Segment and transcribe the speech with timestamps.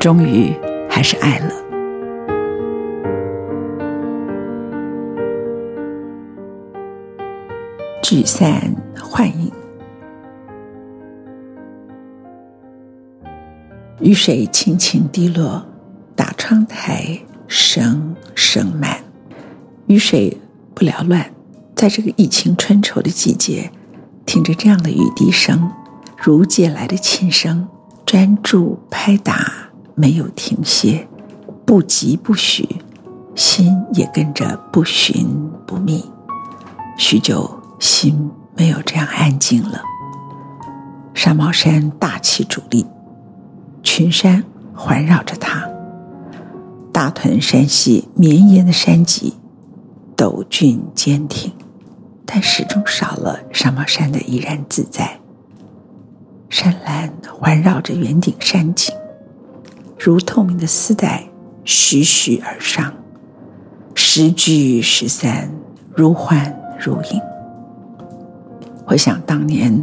[0.00, 0.52] 终于
[0.90, 1.52] 还是爱了。
[8.02, 8.60] 聚散
[9.00, 9.52] 幻影，
[14.00, 15.64] 雨水轻轻滴落，
[16.16, 17.16] 打窗台
[17.54, 19.04] 声声慢。
[19.86, 20.40] 雨水
[20.74, 21.30] 不缭乱，
[21.76, 23.70] 在这个疫情春愁的季节，
[24.24, 25.70] 听着这样的雨滴声，
[26.16, 27.68] 如借来的琴声，
[28.06, 29.52] 专注拍打。
[29.94, 31.06] 没有停歇，
[31.66, 32.66] 不疾不徐，
[33.34, 35.28] 心也跟着不寻
[35.66, 36.10] 不觅。
[36.96, 39.82] 许久，心没有这样安静了。
[41.12, 42.86] 纱帽山大气主力，
[43.82, 44.42] 群山
[44.72, 45.71] 环绕着它。
[46.92, 49.34] 大屯山系绵延的山脊，
[50.14, 51.50] 陡峻坚挺，
[52.26, 55.18] 但始终少了纱帽山的怡然自在。
[56.50, 58.94] 山岚环绕着圆顶山景。
[59.98, 61.26] 如透明的丝带，
[61.64, 62.92] 徐徐而上，
[63.94, 65.50] 时聚时散，
[65.94, 67.20] 如幻如影。
[68.84, 69.82] 回想当年，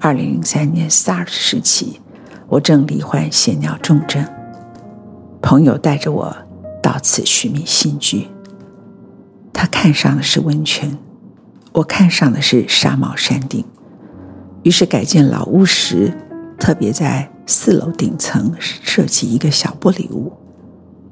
[0.00, 2.00] 二零零三年 SARS 时期，
[2.48, 4.26] 我正罹患血尿重症，
[5.50, 6.36] 朋友带着我
[6.80, 8.28] 到此寻觅新居。
[9.52, 10.96] 他看上的是温泉，
[11.72, 13.64] 我看上的是纱帽山顶。
[14.62, 16.16] 于是改建老屋时，
[16.56, 17.28] 特别在。
[17.46, 20.32] 四楼顶层设计一个小玻璃屋，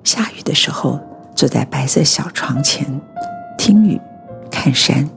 [0.05, 1.01] 下雨的时候
[1.35, 3.01] 坐在白色小床前
[3.59, 4.01] 听雨、
[4.49, 5.11] 看山、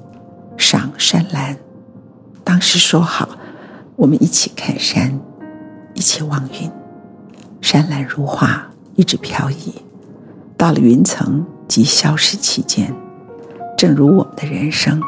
[0.58, 1.56] 赏山岚。
[2.44, 3.30] 当时说好，
[3.96, 5.20] 我们一起看山，
[5.94, 6.72] 一起望云。
[7.62, 8.71] 山岚如画，
[9.02, 9.74] 一直飘移，
[10.56, 12.94] 到了云层即消失其间。
[13.76, 15.02] 正如我们的人生，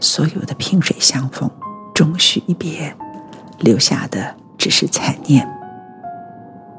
[0.00, 1.48] 所有的萍水相逢，
[1.94, 2.92] 终须一别，
[3.60, 4.34] 留下的。
[4.56, 5.46] 只是残念。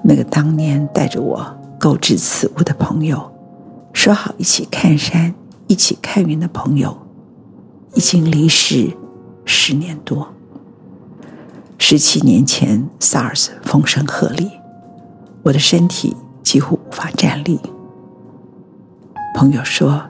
[0.04, 3.32] 那个当年带着我购置此物的朋友，
[3.94, 5.36] 说好一起看山、
[5.68, 6.98] 一起看云的朋友，
[7.94, 8.92] 已经离世
[9.46, 10.34] 十年多。
[11.78, 14.50] 十七年前，SARS 风声鹤唳，
[15.44, 17.60] 我的身体几乎无法站立。
[19.34, 20.02] 朋友说，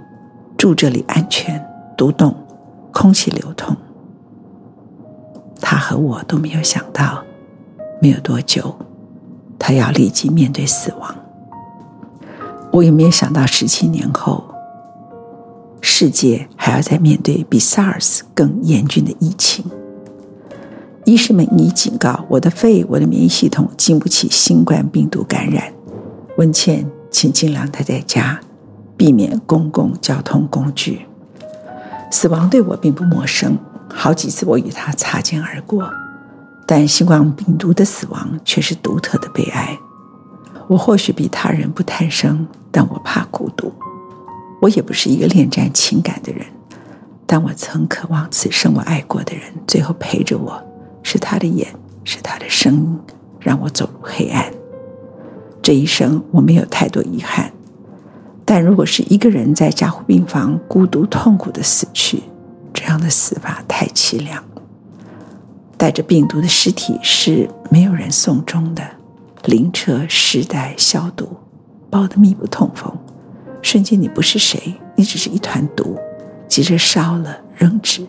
[0.58, 1.66] 住这里安全、
[1.98, 2.36] 独栋、
[2.92, 3.76] 空气流通。
[5.60, 7.24] 他和我都没有想到。
[8.02, 8.76] 没有多久，
[9.58, 11.16] 他要立即面对死亡。
[12.72, 14.44] 我也没有想到，十七年后，
[15.80, 19.66] 世界还要再面对比 SARS 更严峻的疫情。
[21.06, 25.74] 医师们已警告，我的肺、我的免疫系统经不起新冠病毒感染。
[26.38, 28.42] 文茜，请尽量待在家，
[28.98, 31.06] 避免公共交通工具。
[32.12, 33.58] 死亡对我并不陌生，
[33.90, 35.90] 好几次我与他擦肩而过。
[36.68, 39.78] 但新冠病毒的死亡却是独特的悲哀。
[40.68, 43.72] 我或许比他人不贪生，但我怕孤独。
[44.62, 46.46] 我也不是一个恋战情感的人，
[47.26, 50.62] 但我曾渴望此生我爱过的人最后陪着我，
[51.02, 51.68] 是他的眼，
[52.04, 53.00] 是他的声音，
[53.40, 54.52] 让我走入黑暗。
[55.66, 57.52] 这一生我没有太多遗憾，
[58.46, 62.22] 但如果是一个人在加护病房孤独痛苦的死去，
[62.72, 64.44] 这样的死法太凄凉。
[65.76, 68.84] 带着病毒的尸体是没有人送终的，
[69.46, 71.36] 灵车尸袋消毒，
[71.90, 72.96] 包得密不透风。
[73.64, 75.98] 瞬间你不是谁，你只是一团毒，
[76.48, 78.06] 急着烧了扔纸。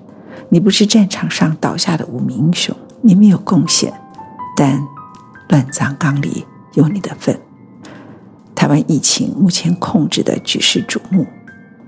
[0.50, 3.90] 你不是战场上倒下的无名英雄，你没有贡献，
[4.54, 4.86] 但
[5.48, 6.44] 乱葬岗里
[6.74, 7.40] 有你的份。
[8.66, 11.24] 台湾疫情目前控制的举世瞩目，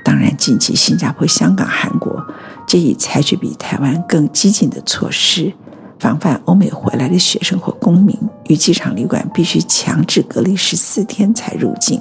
[0.04, 2.24] 当然，近期新加坡、香港、韩国
[2.68, 5.52] 皆已采取比台湾更激进的措施，
[5.98, 12.00] 防范欧美回来的学生或公民于机场旅馆必须强制隔离十四天才入境，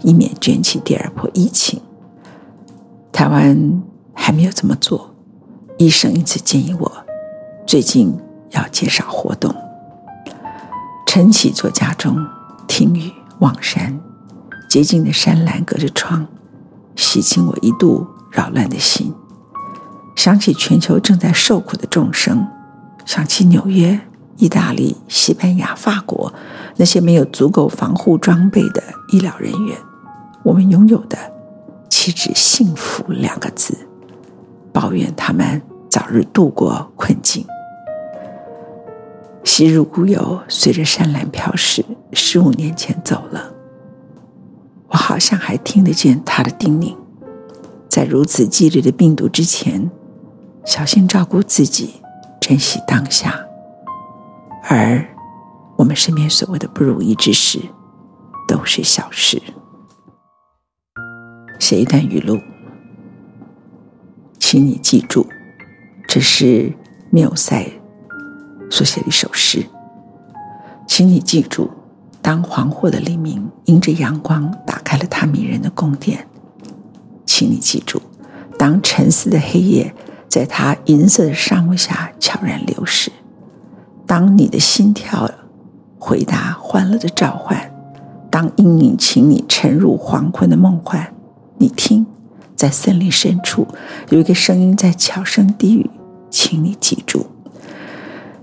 [0.00, 1.78] 以免卷起第二波疫情。
[3.12, 3.82] 台湾
[4.14, 5.14] 还没有这么做，
[5.76, 6.90] 医生因此建议我
[7.66, 8.18] 最近
[8.52, 9.54] 要减少活动，
[11.06, 12.26] 晨起坐家中，
[12.66, 14.00] 听雨望山，
[14.74, 16.26] 洁净的山岚隔着窗。
[16.96, 19.14] 洗清我一度扰乱的心，
[20.16, 22.44] 想起全球正在受苦的众生，
[23.04, 24.00] 想起纽约、
[24.36, 26.34] 意大利、西班牙、法国
[26.74, 28.82] 那些没有足够防护装备的
[29.12, 29.78] 医疗人员，
[30.42, 31.16] 我们拥有的
[31.88, 33.76] 岂止幸福两个字？
[34.72, 37.46] 抱怨他们早日度过困境。
[39.44, 43.53] 昔日故友随着山岚飘逝，十五年前走了。
[44.94, 46.94] 我好像还听得见他的叮咛，
[47.88, 49.90] 在如此激烈的病毒之前，
[50.64, 51.94] 小心照顾自己，
[52.40, 53.44] 珍惜当下。
[54.62, 55.04] 而
[55.76, 57.58] 我们身边所谓的不如意之事，
[58.46, 59.42] 都是小事。
[61.58, 62.38] 写一段语录，
[64.38, 65.26] 请你记住，
[66.06, 66.72] 这是
[67.10, 67.66] 缪塞
[68.70, 69.66] 所写的一首诗，
[70.86, 71.68] 请你记住。
[72.24, 76.26] 当黄昏的黎明迎着阳光打开了它迷人的宫殿，
[77.26, 78.00] 请你记住，
[78.58, 79.94] 当沉思的黑夜
[80.26, 83.12] 在它银色的纱幕下悄然流逝，
[84.06, 85.30] 当你的心跳
[85.98, 87.70] 回答欢乐的召唤，
[88.30, 91.12] 当阴影请你沉入黄昏的梦幻，
[91.58, 92.06] 你听，
[92.56, 93.68] 在森林深处
[94.08, 95.90] 有一个声音在悄声低语，
[96.30, 97.26] 请你记住，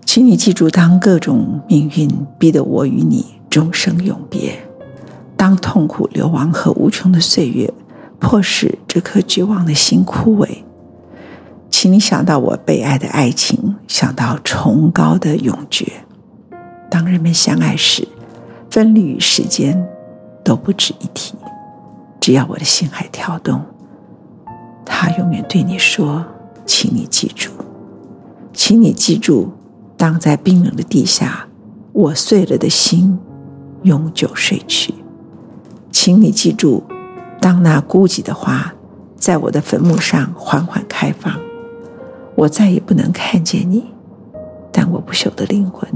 [0.06, 2.07] 请你记住，当各种命运
[2.38, 3.40] 逼得我与你。
[3.51, 4.57] 终生永别。
[5.38, 7.71] 当痛苦流亡和无穷的岁月
[8.19, 10.48] 迫使这颗绝望的心枯萎，
[11.69, 15.92] 请你想到我被爱的爱情，想到崇高的永诀。
[16.89, 18.07] 当人们相爱时，
[18.69, 19.83] 分离与时间
[20.44, 21.33] 都不值一提。
[22.19, 23.63] 只要我的心还跳动，
[24.86, 26.24] 他永远对你说
[26.68, 27.50] ：“请你记住，
[28.54, 29.51] 请你记住，
[29.97, 31.47] 当在冰冷的地下，
[31.94, 33.18] 我碎了的心。”
[33.83, 34.94] 永久睡去，
[35.92, 36.83] 请你记住，
[37.39, 38.74] 当那孤寂的花
[39.16, 41.39] 在我的坟墓上缓缓开放，
[42.36, 43.86] 我再也不能看见你，
[44.72, 45.89] 但我不朽的灵魂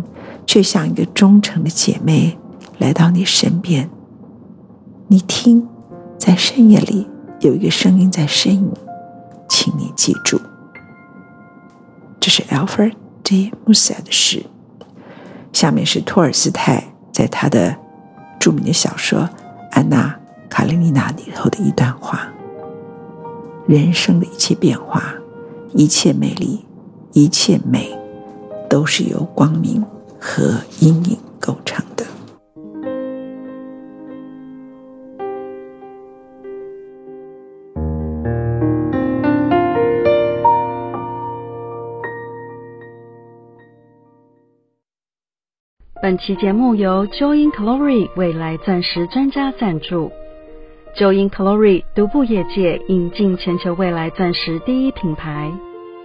[0.47, 2.37] 却像一个忠诚的姐妹
[2.79, 3.89] 来到你身边。
[5.07, 5.67] 你听，
[6.17, 7.07] 在深夜里
[7.41, 8.73] 有一个声音在呻吟，
[9.47, 10.41] 请你记住，
[12.19, 12.93] 这是 Alfred
[13.23, 14.43] de Musset 的诗。
[15.53, 16.94] 下面是托尔斯泰。
[17.15, 17.73] 在他的
[18.37, 19.19] 著名的小说
[19.71, 20.13] 《安娜·
[20.49, 22.27] 卡列尼娜》里头的一段话：
[23.65, 25.13] 人生的一切变化，
[25.73, 26.65] 一切美丽，
[27.13, 27.97] 一切美，
[28.69, 29.81] 都是由光明
[30.19, 32.05] 和阴影构成的。
[46.05, 50.11] 本期节目由 Joyn Glory 未来钻石专家赞助。
[50.95, 55.51] Joyn Glory 独步业界，引进全球未来钻石第一品牌。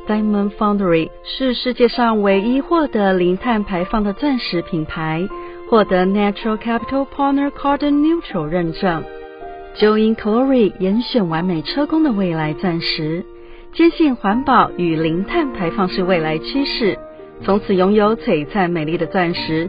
[0.08, 5.28] Diamond Foundry 是世界上唯一获得零碳排放的钻石品牌，
[5.68, 9.04] 获得 Natural Capital Partner Carbon Neutral 认证。
[9.76, 13.22] Joyn Glory 严选完美车工的未来钻石，
[13.74, 16.98] 坚信环保与零碳排放是未来趋势，
[17.44, 19.68] 从此拥有璀璨美丽的钻石。